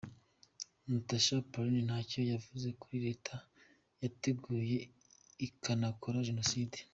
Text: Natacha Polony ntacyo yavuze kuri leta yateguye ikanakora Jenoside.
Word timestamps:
Natacha 0.89 1.35
Polony 1.51 1.81
ntacyo 1.87 2.19
yavuze 2.33 2.67
kuri 2.81 2.97
leta 3.07 3.35
yateguye 4.01 4.77
ikanakora 5.47 6.25
Jenoside. 6.29 6.77